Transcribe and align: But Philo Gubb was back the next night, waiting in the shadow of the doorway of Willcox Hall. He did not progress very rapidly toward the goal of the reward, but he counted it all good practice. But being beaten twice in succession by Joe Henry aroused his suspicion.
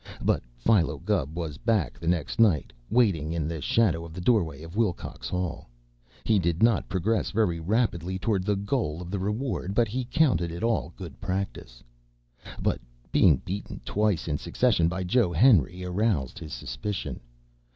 But 0.23 0.41
Philo 0.55 0.97
Gubb 0.97 1.37
was 1.37 1.59
back 1.59 1.99
the 1.99 2.07
next 2.07 2.39
night, 2.39 2.73
waiting 2.89 3.31
in 3.33 3.47
the 3.47 3.61
shadow 3.61 4.03
of 4.03 4.13
the 4.13 4.19
doorway 4.19 4.63
of 4.63 4.75
Willcox 4.75 5.29
Hall. 5.29 5.69
He 6.23 6.39
did 6.39 6.63
not 6.63 6.89
progress 6.89 7.29
very 7.29 7.59
rapidly 7.59 8.17
toward 8.17 8.43
the 8.43 8.55
goal 8.55 8.99
of 8.99 9.11
the 9.11 9.19
reward, 9.19 9.75
but 9.75 9.87
he 9.87 10.05
counted 10.05 10.49
it 10.51 10.63
all 10.63 10.91
good 10.97 11.21
practice. 11.21 11.83
But 12.59 12.81
being 13.11 13.43
beaten 13.45 13.79
twice 13.85 14.27
in 14.27 14.39
succession 14.39 14.87
by 14.87 15.03
Joe 15.03 15.31
Henry 15.31 15.85
aroused 15.85 16.39
his 16.39 16.51
suspicion. 16.51 17.19